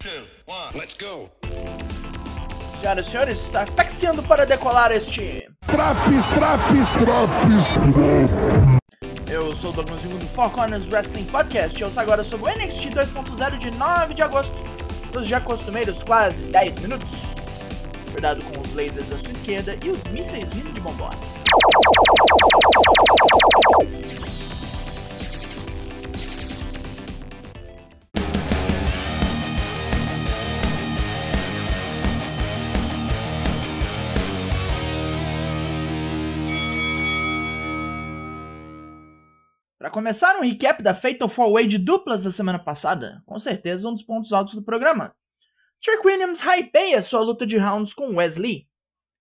two, 0.00 0.24
one. 0.46 0.72
Let's 0.74 0.94
go. 0.94 1.30
Senhoras 2.80 3.06
e 3.06 3.10
senhores, 3.10 3.40
está 3.40 3.66
taxiando 3.66 4.22
para 4.22 4.46
decolar 4.46 4.90
este. 4.92 5.46
Traps, 5.66 6.26
traps, 6.34 6.92
traps. 6.94 7.66
Eu 9.30 9.54
sou 9.54 9.70
o 9.70 9.72
Douglas 9.74 10.00
do 10.00 10.26
Four 10.28 10.50
Corners 10.50 10.86
Wrestling 10.90 11.24
Podcast 11.26 11.78
e 11.78 11.84
ouço 11.84 12.00
agora 12.00 12.24
sobre 12.24 12.50
o 12.50 12.54
NXT 12.54 12.94
2.0 12.94 13.58
de 13.58 13.70
9 13.72 14.14
de 14.14 14.22
agosto, 14.22 14.54
nos 15.12 15.26
já 15.26 15.38
costumeiros 15.40 16.02
quase 16.02 16.44
10 16.44 16.78
minutos. 16.80 17.10
Cuidado 18.10 18.42
com 18.42 18.60
os 18.60 18.74
lasers 18.74 19.12
à 19.12 19.18
sua 19.18 19.32
esquerda 19.32 19.76
e 19.84 19.90
os 19.90 20.02
mísseis 20.04 20.48
vindo 20.48 20.72
de 20.72 20.80
bombona. 20.80 21.39
Para 39.80 39.90
começar, 39.90 40.36
um 40.36 40.42
recap 40.42 40.82
da 40.82 40.94
Fatal 40.94 41.26
4-Way 41.26 41.66
de 41.66 41.78
duplas 41.78 42.22
da 42.22 42.30
semana 42.30 42.58
passada, 42.58 43.22
com 43.24 43.38
certeza 43.38 43.88
um 43.88 43.94
dos 43.94 44.02
pontos 44.02 44.30
altos 44.30 44.54
do 44.54 44.62
programa. 44.62 45.16
Trick 45.80 46.06
Williams 46.06 46.42
hypeia 46.42 47.02
sua 47.02 47.22
luta 47.22 47.46
de 47.46 47.56
rounds 47.56 47.94
com 47.94 48.14
Wesley. 48.16 48.68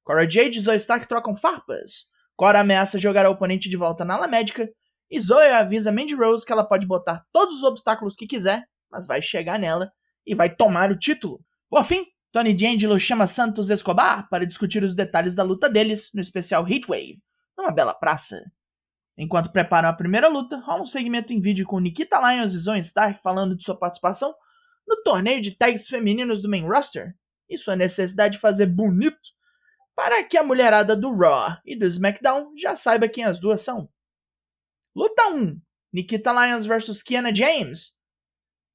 Cora 0.04 0.30
Jade 0.30 0.58
e 0.58 0.60
Zoe 0.60 0.76
Stark 0.76 1.08
trocam 1.08 1.34
farpas. 1.34 2.08
Cora 2.36 2.60
ameaça 2.60 3.00
jogar 3.00 3.26
a 3.26 3.30
oponente 3.30 3.70
de 3.70 3.78
volta 3.78 4.04
na 4.04 4.16
ala 4.16 4.28
médica. 4.28 4.70
E 5.10 5.18
Zoe 5.18 5.48
avisa 5.48 5.94
Mandy 5.94 6.14
Rose 6.14 6.46
que 6.46 6.52
ela 6.52 6.68
pode 6.68 6.86
botar 6.86 7.24
todos 7.32 7.56
os 7.56 7.64
obstáculos 7.64 8.18
que 8.18 8.28
quiser, 8.28 8.66
mas 8.92 9.08
vai 9.08 9.22
chegar 9.22 9.58
nela 9.58 9.90
e 10.28 10.36
vai 10.36 10.54
tomar 10.54 10.92
o 10.92 11.00
título. 11.00 11.40
Por 11.70 11.86
fim, 11.86 12.06
Tony 12.34 12.54
D'Angelo 12.54 13.00
chama 13.00 13.28
Santos 13.28 13.70
Escobar 13.70 14.28
para 14.28 14.46
discutir 14.46 14.84
os 14.84 14.94
detalhes 14.94 15.36
da 15.36 15.44
luta 15.44 15.70
deles 15.70 16.10
no 16.14 16.20
especial 16.20 16.68
Heatwave, 16.68 17.18
numa 17.58 17.72
bela 17.72 17.94
praça. 17.94 18.44
Enquanto 19.22 19.52
preparam 19.52 19.90
a 19.90 19.94
primeira 19.94 20.30
luta, 20.30 20.64
há 20.66 20.82
um 20.82 20.86
segmento 20.86 21.34
em 21.34 21.42
vídeo 21.42 21.66
com 21.66 21.78
Nikita 21.78 22.18
Lyons 22.22 22.54
e 22.54 22.58
Zoe 22.58 22.80
Stark 22.80 23.22
falando 23.22 23.54
de 23.54 23.66
sua 23.66 23.78
participação 23.78 24.34
no 24.88 25.04
torneio 25.04 25.42
de 25.42 25.52
tags 25.52 25.90
femininos 25.90 26.42
do 26.42 26.50
main 26.50 26.66
roster 26.66 27.14
e 27.50 27.58
sua 27.58 27.76
necessidade 27.76 28.36
de 28.36 28.40
fazer 28.40 28.68
bonito 28.68 29.20
para 29.94 30.24
que 30.24 30.38
a 30.38 30.44
mulherada 30.44 30.96
do 30.96 31.14
Raw 31.14 31.58
e 31.66 31.78
do 31.78 31.86
SmackDown 31.86 32.54
já 32.58 32.78
saiba 32.78 33.10
quem 33.10 33.26
as 33.26 33.40
duas 33.40 33.62
são. 33.62 33.90
Luta 34.96 35.22
1: 35.34 35.60
Nikita 35.92 36.32
Lyons 36.32 36.66
vs 36.66 37.04
Kiana 37.04 37.36
James. 37.36 37.94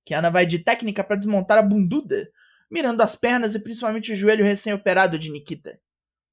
Kiana 0.05 0.31
vai 0.31 0.45
de 0.45 0.59
técnica 0.59 1.03
para 1.03 1.17
desmontar 1.17 1.57
a 1.57 1.63
bunduda, 1.63 2.31
mirando 2.71 3.01
as 3.01 3.17
pernas 3.17 3.55
e 3.55 3.61
principalmente 3.61 4.13
o 4.13 4.17
joelho 4.17 4.45
recém-operado 4.45 5.19
de 5.19 5.31
Nikita. 5.31 5.81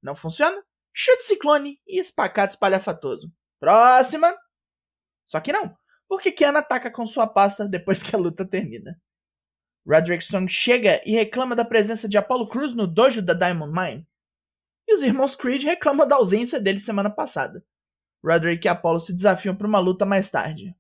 Não 0.04 0.18
funciona? 0.18 0.62
Chute 0.94 1.24
ciclone 1.24 1.80
e 1.88 1.98
espacate 1.98 2.56
espalhafatoso. 2.56 3.32
Próxima! 3.62 4.36
Só 5.24 5.40
que 5.40 5.54
não, 5.54 5.78
porque 6.10 6.32
Kiana 6.32 6.60
ataca 6.60 6.90
com 6.90 7.06
sua 7.06 7.28
pasta 7.28 7.70
depois 7.70 8.02
que 8.02 8.16
a 8.16 8.20
luta 8.20 8.44
termina. 8.44 9.00
Roderick 9.88 10.24
Strong 10.24 10.52
chega 10.52 11.00
e 11.06 11.12
reclama 11.12 11.56
da 11.56 11.64
presença 11.64 12.10
de 12.10 12.18
Apollo 12.18 12.48
Cruz 12.48 12.74
no 12.74 12.88
dojo 12.88 13.22
da 13.22 13.36
Diamond 13.36 13.72
Mine. 13.72 14.08
E 14.88 14.96
os 14.96 15.04
irmãos 15.04 15.36
Creed 15.36 15.64
reclamam 15.64 16.08
da 16.08 16.16
ausência 16.16 16.60
dele 16.60 16.80
semana 16.80 17.10
passada. 17.10 17.64
Roderick 18.24 18.66
e 18.66 18.70
Apollo 18.70 19.00
se 19.00 19.16
desafiam 19.16 19.56
para 19.56 19.68
uma 19.68 19.80
luta 19.80 20.08
mais 20.08 20.28
tarde. 20.30 20.76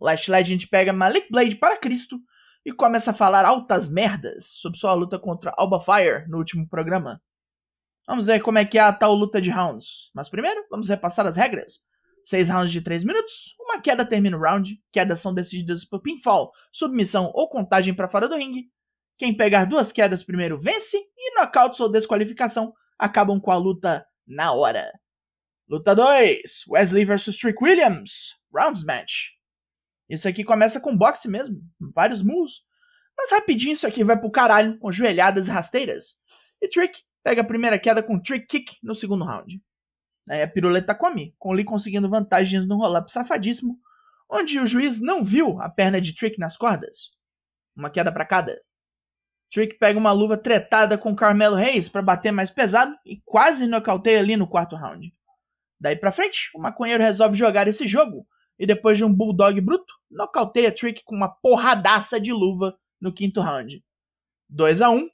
Last 0.00 0.30
Legend 0.30 0.66
pega 0.68 0.94
Malik 0.94 1.30
Blade 1.30 1.56
para 1.56 1.78
Cristo 1.78 2.18
e 2.64 2.72
começa 2.72 3.10
a 3.10 3.14
falar 3.14 3.44
altas 3.44 3.90
merdas 3.90 4.46
sobre 4.46 4.78
sua 4.78 4.94
luta 4.94 5.18
contra 5.18 5.52
Alba 5.54 5.80
Fire 5.80 6.26
no 6.28 6.38
último 6.38 6.66
programa. 6.66 7.22
Vamos 8.08 8.26
ver 8.26 8.40
como 8.40 8.56
é 8.56 8.64
que 8.64 8.78
é 8.78 8.80
a 8.82 8.92
tal 8.92 9.14
luta 9.14 9.38
de 9.38 9.50
rounds. 9.50 10.10
Mas 10.14 10.30
primeiro, 10.30 10.64
vamos 10.70 10.88
repassar 10.88 11.26
as 11.26 11.36
regras. 11.36 11.84
Seis 12.26 12.48
rounds 12.48 12.72
de 12.72 12.80
3 12.80 13.04
minutos, 13.04 13.54
uma 13.60 13.80
queda 13.80 14.04
termina 14.04 14.36
o 14.36 14.40
round, 14.40 14.82
quedas 14.90 15.20
são 15.20 15.32
decididas 15.32 15.84
por 15.84 16.02
pinfall, 16.02 16.50
submissão 16.72 17.30
ou 17.32 17.48
contagem 17.48 17.94
para 17.94 18.08
fora 18.08 18.28
do 18.28 18.34
ringue. 18.34 18.68
Quem 19.16 19.32
pegar 19.32 19.64
duas 19.64 19.92
quedas 19.92 20.24
primeiro 20.24 20.60
vence 20.60 20.96
e 20.96 21.38
knockouts 21.38 21.78
ou 21.78 21.88
desqualificação 21.88 22.74
acabam 22.98 23.40
com 23.40 23.52
a 23.52 23.56
luta 23.56 24.04
na 24.26 24.52
hora. 24.52 24.92
Luta 25.68 25.94
2: 25.94 26.64
Wesley 26.68 27.04
vs 27.04 27.36
Trick 27.36 27.62
Williams, 27.62 28.34
rounds 28.52 28.82
match. 28.82 29.28
Isso 30.08 30.26
aqui 30.26 30.42
começa 30.42 30.80
com 30.80 30.96
boxe 30.96 31.28
mesmo, 31.28 31.62
vários 31.94 32.24
moves. 32.24 32.54
Mas 33.16 33.30
rapidinho 33.30 33.74
isso 33.74 33.86
aqui 33.86 34.02
vai 34.02 34.18
pro 34.18 34.32
caralho, 34.32 34.76
com 34.80 34.90
joelhadas 34.90 35.46
e 35.46 35.52
rasteiras. 35.52 36.16
E 36.60 36.66
Trick 36.66 37.02
pega 37.22 37.42
a 37.42 37.46
primeira 37.46 37.78
queda 37.78 38.02
com 38.02 38.20
Trick 38.20 38.48
Kick 38.48 38.78
no 38.82 38.96
segundo 38.96 39.24
round. 39.24 39.62
Aí 40.28 40.42
a 40.42 40.48
piruleta 40.48 40.94
come, 40.94 41.34
com 41.38 41.52
Lee 41.52 41.64
conseguindo 41.64 42.08
vantagens 42.08 42.66
no 42.66 42.76
roll-up 42.76 43.10
safadíssimo, 43.10 43.78
onde 44.28 44.58
o 44.58 44.66
juiz 44.66 45.00
não 45.00 45.24
viu 45.24 45.60
a 45.60 45.68
perna 45.68 46.00
de 46.00 46.14
Trick 46.14 46.38
nas 46.38 46.56
cordas. 46.56 47.12
Uma 47.76 47.90
queda 47.90 48.10
para 48.10 48.24
cada. 48.24 48.60
Trick 49.50 49.78
pega 49.78 49.98
uma 49.98 50.10
luva 50.10 50.36
tretada 50.36 50.98
com 50.98 51.14
Carmelo 51.14 51.54
Reis 51.54 51.88
para 51.88 52.02
bater 52.02 52.32
mais 52.32 52.50
pesado 52.50 52.96
e 53.04 53.22
quase 53.24 53.66
nocauteia 53.66 54.18
ali 54.18 54.36
no 54.36 54.48
quarto 54.48 54.74
round. 54.74 55.14
Daí 55.78 55.94
pra 55.94 56.10
frente, 56.10 56.50
o 56.54 56.60
maconheiro 56.60 57.02
resolve 57.02 57.36
jogar 57.36 57.68
esse 57.68 57.86
jogo 57.86 58.26
e 58.58 58.66
depois 58.66 58.98
de 58.98 59.04
um 59.04 59.12
bulldog 59.12 59.60
bruto, 59.60 59.94
nocauteia 60.10 60.72
Trick 60.72 61.02
com 61.04 61.14
uma 61.14 61.28
porradaça 61.28 62.20
de 62.20 62.32
luva 62.32 62.76
no 63.00 63.12
quinto 63.12 63.40
round. 63.40 63.84
2 64.48 64.80
a 64.80 64.90
1 64.90 64.96
um, 64.96 65.08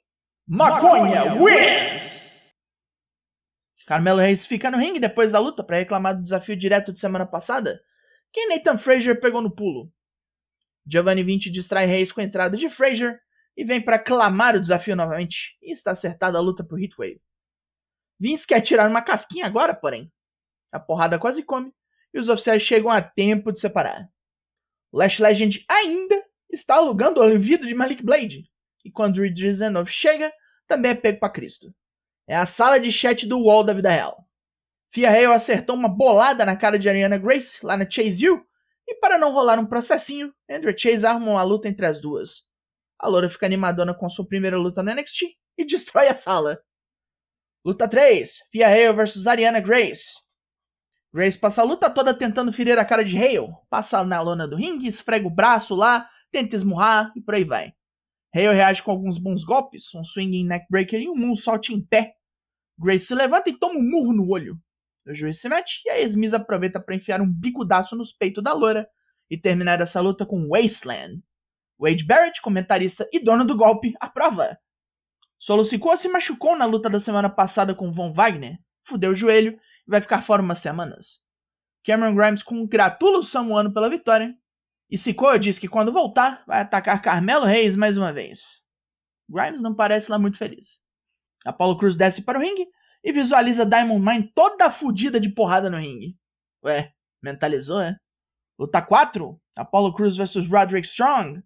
Maconha, 0.47 1.35
wins! 1.35 2.32
Carmelo 3.85 4.19
Reis 4.19 4.45
fica 4.45 4.71
no 4.71 4.77
ringue 4.77 4.99
depois 4.99 5.31
da 5.31 5.39
luta 5.39 5.63
para 5.63 5.77
reclamar 5.77 6.15
do 6.15 6.23
desafio 6.23 6.55
direto 6.55 6.93
de 6.93 6.99
semana 6.99 7.25
passada, 7.25 7.83
que 8.31 8.47
Nathan 8.47 8.77
Frazier 8.77 9.19
pegou 9.19 9.41
no 9.41 9.53
pulo. 9.53 9.91
Giovanni 10.85 11.23
20 11.23 11.49
distrai 11.49 11.85
Reis 11.85 12.11
com 12.11 12.21
a 12.21 12.23
entrada 12.23 12.55
de 12.57 12.69
Frazier 12.69 13.19
e 13.55 13.63
vem 13.63 13.81
para 13.81 13.99
clamar 13.99 14.55
o 14.55 14.61
desafio 14.61 14.95
novamente, 14.95 15.57
e 15.61 15.71
está 15.71 15.91
acertada 15.91 16.37
a 16.37 16.41
luta 16.41 16.63
pro 16.63 16.79
Heatwave. 16.79 17.21
Vince 18.19 18.47
quer 18.47 18.61
tirar 18.61 18.89
uma 18.89 19.01
casquinha 19.01 19.45
agora, 19.45 19.75
porém. 19.75 20.11
A 20.71 20.79
porrada 20.79 21.19
quase 21.19 21.43
come 21.43 21.71
e 22.13 22.19
os 22.19 22.29
oficiais 22.29 22.63
chegam 22.63 22.89
a 22.89 23.01
tempo 23.01 23.51
de 23.51 23.59
separar. 23.59 24.09
Lash 24.91 25.19
Legend 25.19 25.65
ainda 25.69 26.23
está 26.49 26.75
alugando 26.75 27.19
o 27.19 27.23
ouvido 27.23 27.65
de 27.65 27.73
Malik 27.73 28.03
Blade, 28.03 28.49
e 28.85 28.91
quando 28.91 29.21
Reed 29.21 29.51
Zenov 29.51 29.89
chega, 29.89 30.31
também 30.67 30.91
é 30.91 30.95
pego 30.95 31.19
para 31.19 31.31
Cristo. 31.31 31.73
É 32.27 32.35
a 32.35 32.45
sala 32.45 32.79
de 32.79 32.91
chat 32.91 33.27
do 33.27 33.39
UOL 33.39 33.63
da 33.63 33.73
vida 33.73 33.89
real. 33.89 34.27
Fia 34.91 35.09
Hale 35.09 35.33
acertou 35.33 35.75
uma 35.75 35.89
bolada 35.89 36.45
na 36.45 36.55
cara 36.55 36.77
de 36.77 36.87
Ariana 36.87 37.17
Grace 37.17 37.65
lá 37.65 37.75
na 37.75 37.89
Chase 37.89 38.29
U, 38.29 38.45
e 38.87 38.95
para 38.95 39.17
não 39.17 39.31
rolar 39.31 39.59
um 39.59 39.65
processinho, 39.65 40.33
Andrew 40.49 40.77
Chase 40.77 41.05
arma 41.05 41.25
uma 41.25 41.43
luta 41.43 41.67
entre 41.67 41.85
as 41.85 41.99
duas. 41.99 42.43
A 42.99 43.07
loura 43.07 43.29
fica 43.29 43.45
animadona 43.45 43.93
com 43.93 44.07
sua 44.07 44.27
primeira 44.27 44.57
luta 44.57 44.83
no 44.83 44.93
NXT 44.93 45.35
e 45.57 45.65
destrói 45.67 46.07
a 46.07 46.13
sala. 46.13 46.61
Luta 47.65 47.87
3: 47.87 48.43
Fia 48.51 48.67
Hale 48.67 48.93
vs 48.93 49.25
Ariana 49.25 49.59
Grace. 49.59 50.13
Grace 51.13 51.37
passa 51.37 51.61
a 51.61 51.65
luta 51.65 51.89
toda 51.89 52.13
tentando 52.13 52.51
ferir 52.51 52.77
a 52.77 52.85
cara 52.85 53.03
de 53.03 53.17
Hale, 53.17 53.53
passa 53.69 54.03
na 54.03 54.21
lona 54.21 54.47
do 54.47 54.55
ringue, 54.55 54.87
esfrega 54.87 55.27
o 55.27 55.29
braço 55.29 55.75
lá, 55.75 56.09
tenta 56.31 56.55
esmurrar 56.55 57.11
e 57.15 57.21
por 57.21 57.35
aí 57.35 57.43
vai. 57.43 57.73
Hale 58.33 58.53
reage 58.53 58.81
com 58.81 58.91
alguns 58.91 59.19
bons 59.19 59.43
golpes, 59.43 59.93
um 59.93 60.03
swinging 60.03 60.47
neckbreaker 60.47 60.99
e 60.99 61.09
um 61.09 61.15
moonsault 61.15 61.71
em 61.71 61.79
pé. 61.79 62.15
Grace 62.79 63.05
se 63.05 63.13
levanta 63.13 63.49
e 63.49 63.57
toma 63.57 63.79
um 63.79 63.83
murro 63.83 64.13
no 64.13 64.29
olho. 64.29 64.57
O 65.05 65.13
juiz 65.13 65.39
se 65.39 65.47
mete 65.47 65.81
e 65.85 65.89
a 65.89 65.99
Esmiz 65.99 66.33
aproveita 66.33 66.79
para 66.79 66.95
enfiar 66.95 67.21
um 67.21 67.31
bicudaço 67.31 67.95
nos 67.95 68.11
peitos 68.11 68.43
da 68.43 68.53
loura 68.53 68.87
e 69.29 69.37
terminar 69.37 69.81
essa 69.81 70.01
luta 70.01 70.25
com 70.25 70.47
Wasteland. 70.47 71.21
Wade 71.77 72.05
Barrett, 72.05 72.41
comentarista 72.41 73.07
e 73.11 73.19
dono 73.19 73.45
do 73.45 73.55
golpe, 73.55 73.93
aprova. 73.99 74.57
Solo 75.37 75.65
Sikoa 75.65 75.97
se 75.97 76.07
machucou 76.07 76.57
na 76.57 76.65
luta 76.65 76.89
da 76.89 76.99
semana 76.99 77.29
passada 77.29 77.75
com 77.75 77.91
Von 77.91 78.13
Wagner, 78.13 78.57
fudeu 78.83 79.11
o 79.11 79.15
joelho 79.15 79.59
e 79.87 79.91
vai 79.91 80.01
ficar 80.01 80.21
fora 80.21 80.41
umas 80.41 80.59
semanas. 80.59 81.21
Cameron 81.85 82.15
Grimes 82.15 82.41
congratula 82.41 83.19
o 83.19 83.23
Samuano 83.23 83.73
pela 83.73 83.89
vitória 83.89 84.33
e 84.93 84.97
Sikoa 84.97 85.39
diz 85.39 85.57
que 85.57 85.67
quando 85.67 85.91
voltar, 85.91 86.43
vai 86.45 86.61
atacar 86.61 87.01
Carmelo 87.01 87.45
Reis 87.45 87.75
mais 87.75 87.97
uma 87.97 88.13
vez. 88.13 88.61
Grimes 89.27 89.59
não 89.59 89.73
parece 89.73 90.11
lá 90.11 90.19
muito 90.19 90.37
feliz. 90.37 90.79
Apollo 91.43 91.79
Cruz 91.79 91.97
desce 91.97 92.21
para 92.21 92.37
o 92.37 92.41
ringue 92.43 92.67
e 93.03 93.11
visualiza 93.11 93.65
Diamond 93.65 93.99
Mine 93.99 94.31
toda 94.35 94.69
fodida 94.69 95.19
de 95.19 95.29
porrada 95.29 95.67
no 95.67 95.77
ringue. 95.77 96.15
Ué, 96.63 96.93
mentalizou, 97.23 97.81
é? 97.81 97.97
Luta 98.59 98.83
4, 98.83 99.41
Apollo 99.55 99.95
Cruz 99.95 100.15
vs 100.15 100.47
Roderick 100.47 100.85
Strong. 100.87 101.41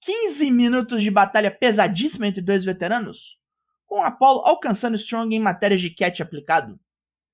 15 0.00 0.48
minutos 0.52 1.02
de 1.02 1.10
batalha 1.10 1.50
pesadíssima 1.50 2.28
entre 2.28 2.40
dois 2.40 2.64
veteranos, 2.64 3.36
com 3.84 4.00
Apollo 4.00 4.42
alcançando 4.46 4.94
Strong 4.94 5.34
em 5.34 5.40
matérias 5.40 5.80
de 5.80 5.90
catch 5.90 6.20
aplicado. 6.20 6.78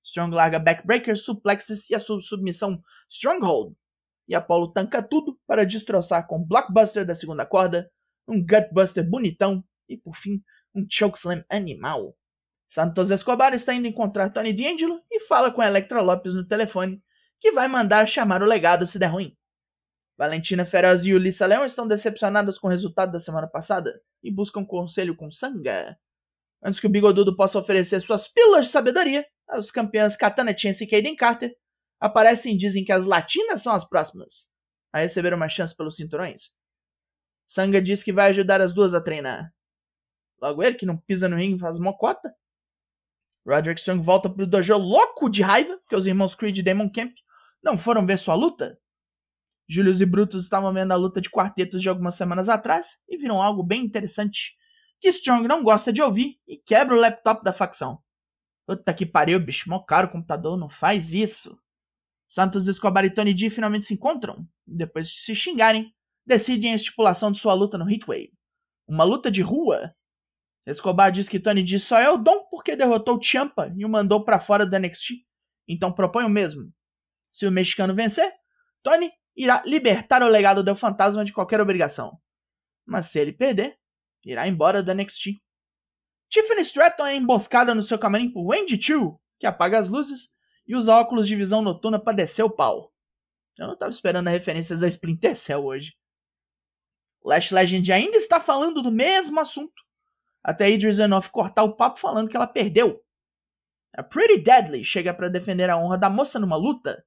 Strong 0.03 0.33
larga 0.33 0.57
backbreaker, 0.57 1.15
suplexes 1.15 1.91
e 1.91 1.95
a 1.95 1.99
submissão 1.99 2.81
Stronghold, 3.07 3.75
e 4.33 4.35
Apollo 4.35 4.73
tanca 4.73 5.01
tudo 5.01 5.39
para 5.47 5.63
destroçar 5.63 6.27
com 6.27 6.43
Blockbuster 6.43 7.05
da 7.05 7.13
segunda 7.13 7.45
corda, 7.45 7.89
um 8.27 8.43
Gutbuster 8.43 9.07
bonitão 9.07 9.63
e, 9.87 9.95
por 9.95 10.17
fim, 10.17 10.41
um 10.73 10.85
Chokeslam 10.89 11.43
animal. 11.51 12.17
Santos 12.67 13.11
Escobar 13.11 13.53
está 13.53 13.75
indo 13.75 13.87
encontrar 13.87 14.31
Tony 14.31 14.51
D'Angelo 14.51 14.99
e 15.11 15.19
fala 15.19 15.51
com 15.51 15.61
Electra 15.61 16.01
Lopes 16.01 16.33
no 16.33 16.47
telefone 16.47 17.01
que 17.39 17.51
vai 17.51 17.67
mandar 17.67 18.07
chamar 18.07 18.41
o 18.41 18.45
legado 18.45 18.87
se 18.87 18.97
der 18.97 19.07
ruim. 19.07 19.37
Valentina 20.17 20.65
Feroz 20.65 21.05
e 21.05 21.13
Ulissa 21.13 21.45
Leão 21.45 21.65
estão 21.65 21.87
decepcionadas 21.87 22.57
com 22.57 22.67
o 22.67 22.69
resultado 22.69 23.11
da 23.11 23.19
semana 23.19 23.47
passada 23.47 24.01
e 24.23 24.31
buscam 24.31 24.65
conselho 24.65 25.15
com 25.15 25.29
Sanga. 25.29 25.97
Antes 26.63 26.79
que 26.79 26.87
o 26.87 26.89
Bigodudo 26.89 27.35
possa 27.35 27.59
oferecer 27.59 27.99
suas 27.99 28.27
pílulas 28.27 28.65
de 28.65 28.71
sabedoria, 28.71 29.25
as 29.47 29.69
campeãs 29.69 30.15
Katana 30.15 30.57
Chance 30.57 30.83
e 30.83 30.87
Kaden 30.87 31.15
Carter 31.15 31.53
aparecem 32.03 32.53
e 32.53 32.57
dizem 32.57 32.83
que 32.83 32.91
as 32.91 33.05
latinas 33.05 33.63
são 33.63 33.73
as 33.73 33.85
próximas 33.85 34.49
a 34.91 34.99
receber 34.99 35.33
uma 35.33 35.47
chance 35.47 35.75
pelos 35.75 35.95
cinturões. 35.95 36.51
Sanga 37.47 37.81
diz 37.81 38.03
que 38.03 38.11
vai 38.11 38.29
ajudar 38.29 38.59
as 38.59 38.73
duas 38.73 38.93
a 38.93 38.99
treinar. 38.99 39.53
Logo 40.41 40.61
ele, 40.61 40.75
que 40.75 40.85
não 40.85 40.97
pisa 40.97 41.29
no 41.29 41.37
ringue, 41.37 41.61
faz 41.61 41.79
mocota. 41.79 42.35
Roderick 43.47 43.79
Strong 43.79 44.03
volta 44.03 44.29
pro 44.29 44.45
dojo 44.45 44.77
louco 44.77 45.29
de 45.29 45.41
raiva, 45.41 45.79
que 45.89 45.95
os 45.95 46.05
irmãos 46.05 46.35
Creed 46.35 46.57
e 46.57 46.61
Damon 46.61 46.91
Camp 46.91 47.13
não 47.63 47.77
foram 47.77 48.05
ver 48.05 48.19
sua 48.19 48.35
luta. 48.35 48.77
Julius 49.67 50.01
e 50.01 50.05
Brutus 50.05 50.43
estavam 50.43 50.73
vendo 50.73 50.91
a 50.91 50.97
luta 50.97 51.21
de 51.21 51.29
quartetos 51.29 51.81
de 51.81 51.87
algumas 51.87 52.15
semanas 52.15 52.49
atrás 52.49 52.97
e 53.07 53.17
viram 53.17 53.41
algo 53.41 53.63
bem 53.63 53.81
interessante, 53.81 54.57
que 54.99 55.07
Strong 55.07 55.47
não 55.47 55.63
gosta 55.63 55.91
de 55.91 56.01
ouvir 56.01 56.37
e 56.45 56.57
quebra 56.57 56.95
o 56.95 56.99
laptop 56.99 57.43
da 57.45 57.53
facção. 57.53 58.03
Puta 58.67 58.93
que 58.93 59.05
pariu, 59.05 59.39
bicho, 59.39 59.69
mó 59.69 59.79
caro 59.79 60.07
o 60.09 60.11
computador, 60.11 60.57
não 60.57 60.69
faz 60.69 61.13
isso. 61.13 61.57
Santos 62.33 62.67
Escobar 62.67 63.05
e 63.05 63.13
Tony 63.13 63.31
D 63.31 63.47
finalmente 63.51 63.85
se 63.85 63.93
encontram, 63.93 64.43
depois 64.65 65.07
de 65.07 65.13
se 65.19 65.35
xingarem, 65.35 65.93
decidem 66.25 66.73
a 66.73 66.75
estipulação 66.75 67.31
de 67.31 67.37
sua 67.37 67.53
luta 67.53 67.77
no 67.77 67.87
Heatwave. 67.87 68.33
Uma 68.87 69.03
luta 69.03 69.29
de 69.29 69.43
rua. 69.43 69.95
Escobar 70.65 71.11
diz 71.11 71.29
que 71.29 71.39
Tony 71.39 71.61
D 71.61 71.77
só 71.77 71.99
é 71.99 72.09
o 72.09 72.17
dom 72.17 72.47
porque 72.49 72.75
derrotou 72.75 73.21
Champa 73.21 73.71
e 73.77 73.85
o 73.85 73.89
mandou 73.89 74.25
para 74.25 74.39
fora 74.39 74.65
do 74.65 74.75
NXT, 74.75 75.23
então 75.67 75.93
propõe 75.93 76.23
o 76.23 76.29
mesmo. 76.29 76.73
Se 77.31 77.45
o 77.45 77.51
mexicano 77.51 77.93
vencer, 77.93 78.33
Tony 78.81 79.11
irá 79.37 79.61
libertar 79.63 80.23
o 80.23 80.27
legado 80.27 80.63
do 80.63 80.75
fantasma 80.75 81.23
de 81.23 81.33
qualquer 81.33 81.61
obrigação. 81.61 82.19
Mas 82.83 83.05
se 83.05 83.19
ele 83.19 83.31
perder, 83.31 83.77
irá 84.25 84.47
embora 84.47 84.81
do 84.81 84.91
NXT. 84.91 85.39
Tiffany 86.31 86.61
Stratton 86.61 87.05
é 87.05 87.15
emboscada 87.15 87.75
no 87.75 87.83
seu 87.83 87.99
camarim 87.99 88.31
por 88.31 88.43
Wendy 88.43 88.81
Chu, 88.81 89.21
que 89.39 89.45
apaga 89.45 89.77
as 89.77 89.89
luzes 89.89 90.33
e 90.67 90.75
usa 90.75 90.95
óculos 90.95 91.27
de 91.27 91.35
visão 91.35 91.61
noturna 91.61 91.99
para 91.99 92.17
descer 92.17 92.43
o 92.43 92.49
pau. 92.49 92.91
Eu 93.57 93.67
não 93.67 93.73
estava 93.73 93.91
esperando 93.91 94.29
referências 94.29 94.81
a 94.83 94.87
Splinter 94.87 95.35
Cell 95.35 95.63
hoje. 95.63 95.95
Lash 97.23 97.51
Legend 97.51 97.91
ainda 97.91 98.17
está 98.17 98.39
falando 98.39 98.81
do 98.81 98.91
mesmo 98.91 99.39
assunto, 99.39 99.81
até 100.43 100.69
Idris 100.69 100.99
Enough 100.99 101.29
cortar 101.31 101.63
o 101.63 101.75
papo 101.75 101.99
falando 101.99 102.29
que 102.29 102.35
ela 102.35 102.47
perdeu. 102.47 103.01
A 103.95 104.03
Pretty 104.03 104.41
Deadly 104.41 104.83
chega 104.83 105.13
para 105.13 105.29
defender 105.29 105.69
a 105.69 105.77
honra 105.77 105.97
da 105.97 106.09
moça 106.09 106.39
numa 106.39 106.55
luta. 106.55 107.05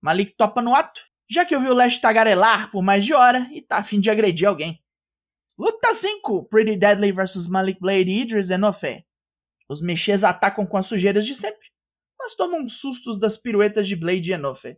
Malik 0.00 0.34
topa 0.36 0.62
no 0.62 0.74
ato 0.74 1.02
já 1.30 1.46
que 1.46 1.54
eu 1.54 1.60
vi 1.60 1.68
o 1.68 1.74
Lash 1.74 1.98
tagarelar 1.98 2.72
por 2.72 2.82
mais 2.82 3.04
de 3.06 3.14
hora 3.14 3.48
e 3.52 3.62
tá 3.62 3.76
afim 3.76 4.00
de 4.00 4.10
agredir 4.10 4.48
alguém. 4.48 4.82
Luta 5.56 5.94
5: 5.94 6.44
Pretty 6.46 6.76
Deadly 6.76 7.12
vs 7.12 7.46
Malik 7.46 7.78
Blade 7.78 8.10
e 8.10 8.22
Idris 8.22 8.50
Enofe. 8.50 9.06
Os 9.68 9.80
mexês 9.80 10.24
atacam 10.24 10.66
com 10.66 10.76
as 10.76 10.86
sujeiras 10.86 11.24
de 11.24 11.36
sempre, 11.36 11.69
mas 12.20 12.34
tomam 12.34 12.68
sustos 12.68 13.18
das 13.18 13.38
piruetas 13.38 13.88
de 13.88 13.96
Blade 13.96 14.30
e 14.30 14.34
Enofe. 14.34 14.76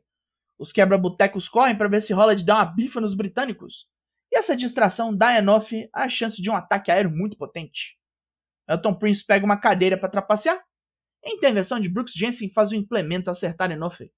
Os 0.56 0.70
quebra-botecos 0.70 1.48
correm 1.48 1.76
para 1.76 1.88
ver 1.88 2.00
se 2.00 2.12
rola 2.12 2.36
de 2.36 2.44
dar 2.44 2.58
uma 2.58 2.72
bifa 2.72 3.00
nos 3.00 3.14
britânicos, 3.14 3.88
e 4.30 4.38
essa 4.38 4.56
distração 4.56 5.14
dá 5.14 5.28
a 5.28 5.38
Enofe 5.38 5.90
a 5.92 6.08
chance 6.08 6.40
de 6.40 6.48
um 6.48 6.54
ataque 6.54 6.90
aéreo 6.90 7.10
muito 7.10 7.36
potente. 7.36 7.98
Elton 8.68 8.94
Prince 8.94 9.26
pega 9.26 9.44
uma 9.44 9.60
cadeira 9.60 9.98
para 9.98 10.08
trapacear, 10.08 10.62
a 11.24 11.30
intervenção 11.30 11.80
de 11.80 11.88
Brooks 11.88 12.14
Jensen 12.14 12.48
faz 12.50 12.70
o 12.70 12.76
implemento 12.76 13.30
acertar 13.30 13.70
Enofe. 13.70 14.12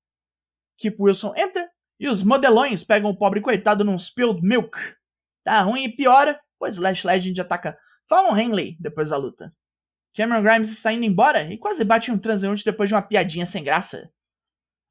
Kip 0.79 0.97
Wilson 1.01 1.33
entra 1.37 1.69
e 1.99 2.09
os 2.09 2.23
modelões 2.23 2.85
pegam 2.85 3.11
o 3.11 3.17
pobre 3.17 3.41
coitado 3.41 3.85
num 3.85 3.99
spilled 3.99 4.41
milk. 4.43 4.77
Tá 5.45 5.61
ruim 5.61 5.85
e 5.85 5.97
piora, 5.97 6.41
pois 6.59 6.77
Lash 6.77 7.05
Legend 7.05 7.41
ataca 7.41 7.79
Fallon 8.09 8.37
Henley 8.37 8.77
depois 8.81 9.11
da 9.11 9.17
luta. 9.17 9.55
Cameron 10.15 10.43
Grimes 10.43 10.71
está 10.71 10.93
indo 10.93 11.05
embora 11.05 11.53
e 11.53 11.59
quase 11.59 11.85
bate 11.85 12.11
um 12.11 12.19
transeunte 12.19 12.65
depois 12.65 12.89
de 12.89 12.95
uma 12.95 13.03
piadinha 13.03 13.45
sem 13.45 13.65
graça. 13.65 14.13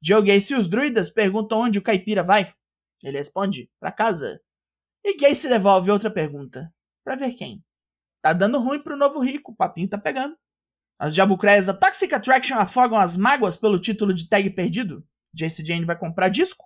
Joe 0.02 0.22
Gacy 0.22 0.52
e 0.52 0.56
os 0.56 0.68
druidas 0.68 1.08
perguntam 1.08 1.60
onde 1.60 1.78
o 1.78 1.82
caipira 1.82 2.22
vai. 2.22 2.54
Ele 3.02 3.16
responde, 3.16 3.70
para 3.80 3.90
casa. 3.90 4.40
E 5.02 5.16
Gacy 5.16 5.48
devolve 5.48 5.90
outra 5.90 6.10
pergunta. 6.10 6.72
Pra 7.02 7.16
ver 7.16 7.32
quem. 7.34 7.64
Tá 8.22 8.32
dando 8.34 8.58
ruim 8.58 8.82
pro 8.82 8.96
novo 8.96 9.20
rico, 9.20 9.52
o 9.52 9.56
papinho 9.56 9.88
tá 9.88 9.96
pegando. 9.96 10.36
As 10.98 11.14
jabucreias 11.14 11.66
da 11.66 11.74
Toxic 11.74 12.12
Attraction 12.14 12.56
afogam 12.56 12.98
as 12.98 13.16
mágoas 13.16 13.56
pelo 13.56 13.80
título 13.80 14.12
de 14.12 14.28
tag 14.28 14.48
perdido. 14.50 15.06
Jace 15.32 15.64
Jane 15.64 15.84
vai 15.86 15.98
comprar 15.98 16.28
disco. 16.28 16.64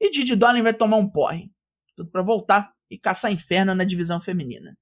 E 0.00 0.10
Didi 0.10 0.34
Dolin 0.34 0.62
vai 0.62 0.72
tomar 0.72 0.96
um 0.96 1.08
porre. 1.08 1.52
Tudo 1.96 2.10
para 2.10 2.22
voltar 2.22 2.72
e 2.90 2.98
caçar 2.98 3.30
inferno 3.30 3.74
na 3.74 3.84
divisão 3.84 4.20
feminina. 4.20 4.76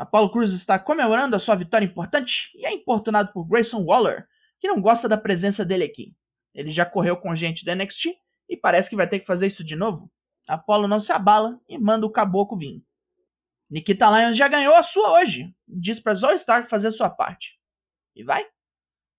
Apollo 0.00 0.32
Cruz 0.32 0.52
está 0.52 0.78
comemorando 0.78 1.36
a 1.36 1.38
sua 1.38 1.54
vitória 1.54 1.84
importante 1.84 2.50
e 2.54 2.64
é 2.64 2.72
importunado 2.72 3.34
por 3.34 3.46
Grayson 3.46 3.84
Waller, 3.84 4.26
que 4.58 4.66
não 4.66 4.80
gosta 4.80 5.06
da 5.06 5.18
presença 5.18 5.62
dele 5.62 5.84
aqui. 5.84 6.16
Ele 6.54 6.70
já 6.70 6.86
correu 6.86 7.18
com 7.18 7.34
gente 7.34 7.66
do 7.66 7.74
NXT 7.74 8.16
e 8.48 8.56
parece 8.56 8.88
que 8.88 8.96
vai 8.96 9.06
ter 9.06 9.20
que 9.20 9.26
fazer 9.26 9.46
isso 9.48 9.62
de 9.62 9.76
novo. 9.76 10.10
Apollo 10.48 10.88
não 10.88 11.00
se 11.00 11.12
abala 11.12 11.60
e 11.68 11.78
manda 11.78 12.06
o 12.06 12.10
caboclo 12.10 12.56
vir. 12.56 12.82
Nikita 13.68 14.08
Lyons 14.08 14.38
já 14.38 14.48
ganhou 14.48 14.74
a 14.74 14.82
sua 14.82 15.20
hoje 15.20 15.54
diz 15.68 16.00
para 16.00 16.14
Zoe 16.14 16.34
Stark 16.36 16.70
fazer 16.70 16.88
a 16.88 16.92
sua 16.92 17.10
parte. 17.10 17.58
E 18.16 18.24
vai. 18.24 18.42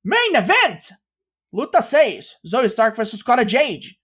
Main 0.04 0.34
Event! 0.34 0.98
Luta 1.54 1.84
6: 1.84 2.40
Zoe 2.48 2.66
Stark 2.66 2.98
vs 2.98 3.22
Cora 3.22 3.48
Jade. 3.48 4.00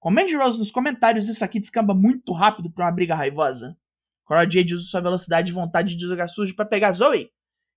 Comente 0.00 0.34
Rose 0.34 0.58
nos 0.58 0.72
comentários, 0.72 1.28
isso 1.28 1.44
aqui 1.44 1.60
descamba 1.60 1.94
muito 1.94 2.32
rápido 2.32 2.68
para 2.68 2.86
uma 2.86 2.92
briga 2.92 3.14
raivosa. 3.14 3.78
Cora 4.30 4.48
Jade 4.48 4.76
usa 4.76 4.86
sua 4.86 5.00
velocidade 5.00 5.50
e 5.50 5.52
vontade 5.52 5.96
de 5.96 6.06
jogar 6.06 6.28
sujo 6.28 6.54
para 6.54 6.64
pegar 6.64 6.92
Zoe, 6.92 7.32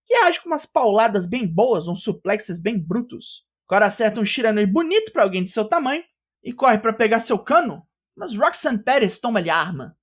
que 0.05 0.13
age 0.13 0.39
com 0.39 0.49
umas 0.49 0.67
pauladas 0.67 1.25
bem 1.25 1.47
boas, 1.47 1.87
uns 1.87 2.03
suplexes 2.03 2.59
bem 2.59 2.77
brutos. 2.77 3.43
Cora 3.65 3.87
acerta 3.87 4.21
um 4.21 4.25
Shiranui 4.25 4.67
bonito 4.67 5.11
para 5.11 5.23
alguém 5.23 5.43
de 5.43 5.49
seu 5.49 5.65
tamanho 5.65 6.03
e 6.43 6.53
corre 6.53 6.77
para 6.77 6.93
pegar 6.93 7.21
seu 7.21 7.39
cano, 7.39 7.81
mas 8.15 8.35
Roxanne 8.35 8.77
Perez 8.77 9.17
toma-lhe 9.17 9.49
a 9.49 9.55
arma. 9.55 9.97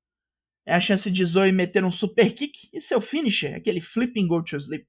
É 0.66 0.74
a 0.74 0.80
chance 0.80 1.08
de 1.08 1.24
Zoe 1.24 1.52
meter 1.52 1.84
um 1.84 1.90
super 1.92 2.34
kick 2.34 2.68
e 2.72 2.80
seu 2.80 3.00
finisher, 3.00 3.54
aquele 3.54 3.80
flipping 3.80 4.26
go 4.26 4.42
to 4.42 4.56
sleep. 4.56 4.88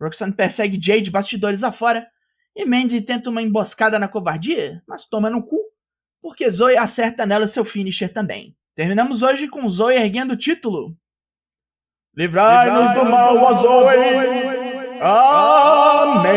Roxanne 0.00 0.32
persegue 0.32 0.80
Jade 0.82 1.10
bastidores 1.10 1.62
afora 1.62 2.08
e 2.56 2.64
Mandy 2.64 3.02
tenta 3.02 3.28
uma 3.28 3.42
emboscada 3.42 3.98
na 3.98 4.08
covardia, 4.08 4.82
mas 4.88 5.04
toma 5.04 5.28
no 5.28 5.44
cu 5.44 5.58
porque 6.22 6.50
Zoe 6.50 6.78
acerta 6.78 7.26
nela 7.26 7.46
seu 7.46 7.62
finisher 7.62 8.10
também. 8.10 8.56
Terminamos 8.76 9.22
hoje 9.22 9.46
com 9.46 9.70
Zoe 9.70 9.94
erguendo 9.94 10.32
o 10.32 10.36
título. 10.36 10.96
Livrai-nos 12.16 12.92
do 12.92 13.04
mal, 13.04 13.36
ó 13.36 13.52
Zoe! 13.52 13.94
Amém! 15.00 16.34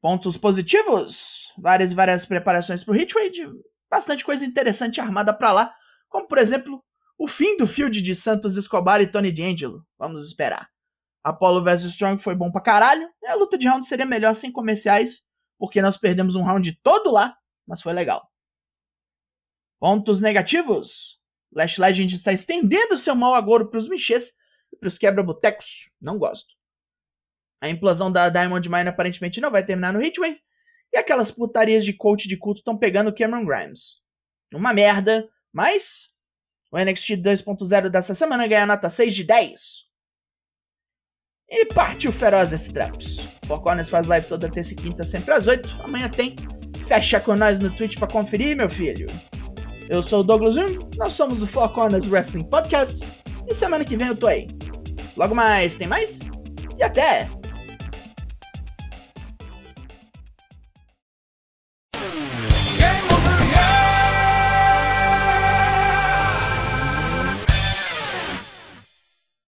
Pontos 0.00 0.36
positivos? 0.36 1.52
Várias 1.58 1.90
e 1.90 1.94
várias 1.96 2.24
preparações 2.24 2.84
para 2.84 2.92
o 2.92 2.96
Hitwade, 2.96 3.48
bastante 3.90 4.24
coisa 4.24 4.44
interessante 4.44 5.00
armada 5.00 5.34
para 5.34 5.50
lá, 5.50 5.74
como 6.08 6.28
por 6.28 6.38
exemplo 6.38 6.84
o 7.18 7.26
fim 7.26 7.56
do 7.56 7.66
field 7.66 8.00
de 8.00 8.14
Santos 8.14 8.56
Escobar 8.56 9.00
e 9.00 9.08
Tony 9.08 9.32
D'Angelo. 9.32 9.84
Vamos 9.98 10.24
esperar. 10.24 10.68
Apollo 11.24 11.64
vs 11.64 11.84
Strong 11.84 12.22
foi 12.22 12.36
bom 12.36 12.52
pra 12.52 12.60
caralho. 12.60 13.08
E 13.20 13.26
a 13.26 13.34
luta 13.34 13.58
de 13.58 13.68
round 13.68 13.86
seria 13.86 14.06
melhor 14.06 14.34
sem 14.34 14.52
comerciais, 14.52 15.22
porque 15.62 15.80
nós 15.80 15.96
perdemos 15.96 16.34
um 16.34 16.42
round 16.42 16.76
todo 16.82 17.12
lá, 17.12 17.38
mas 17.64 17.80
foi 17.80 17.92
legal. 17.92 18.28
Pontos 19.78 20.20
negativos: 20.20 21.20
Lash 21.52 21.78
Legend 21.78 22.12
está 22.16 22.32
estendendo 22.32 22.98
seu 22.98 23.14
mau 23.14 23.32
agouro 23.32 23.70
pros 23.70 23.88
michês 23.88 24.32
e 24.72 24.76
pros 24.76 24.98
quebra-botecos. 24.98 25.88
Não 26.00 26.18
gosto. 26.18 26.52
A 27.60 27.68
implosão 27.70 28.10
da 28.10 28.28
Diamond 28.28 28.68
Mine 28.68 28.88
aparentemente 28.88 29.40
não 29.40 29.52
vai 29.52 29.64
terminar 29.64 29.92
no 29.92 30.02
Hitway. 30.02 30.36
E 30.92 30.98
aquelas 30.98 31.30
putarias 31.30 31.84
de 31.84 31.92
coach 31.92 32.26
de 32.26 32.36
culto 32.36 32.58
estão 32.58 32.76
pegando 32.76 33.14
Cameron 33.14 33.46
Grimes. 33.46 34.00
Uma 34.52 34.74
merda, 34.74 35.30
mas 35.52 36.08
o 36.72 36.76
NXT 36.76 37.18
2.0 37.18 37.88
dessa 37.88 38.16
semana 38.16 38.48
ganha 38.48 38.66
nota 38.66 38.90
6 38.90 39.14
de 39.14 39.22
10. 39.22 39.91
E 41.54 41.66
partiu 41.66 42.10
feroz 42.10 42.50
esse 42.50 42.72
Traps. 42.72 43.20
Four 43.44 43.60
Corners 43.60 43.90
faz 43.90 44.08
live 44.08 44.26
toda 44.26 44.48
terça 44.48 44.72
e 44.72 44.76
quinta, 44.76 45.04
sempre 45.04 45.34
às 45.34 45.46
8. 45.46 45.68
Amanhã 45.84 46.08
tem. 46.08 46.34
Fecha 46.86 47.20
com 47.20 47.36
nós 47.36 47.60
no 47.60 47.68
Twitch 47.68 47.98
pra 47.98 48.08
conferir, 48.08 48.56
meu 48.56 48.70
filho. 48.70 49.06
Eu 49.86 50.02
sou 50.02 50.20
o 50.20 50.22
Douglas 50.22 50.54
Jung, 50.54 50.78
nós 50.96 51.12
somos 51.12 51.42
o 51.42 51.46
Four 51.46 51.68
Corners 51.68 52.10
Wrestling 52.10 52.44
Podcast. 52.44 53.06
E 53.46 53.54
semana 53.54 53.84
que 53.84 53.98
vem 53.98 54.08
eu 54.08 54.16
tô 54.16 54.28
aí. 54.28 54.48
Logo 55.14 55.34
mais, 55.34 55.76
tem 55.76 55.86
mais? 55.86 56.20
E 56.78 56.82
até! 56.82 57.28